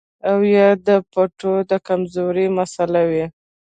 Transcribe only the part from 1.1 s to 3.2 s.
پټو د کمزورۍ مسئله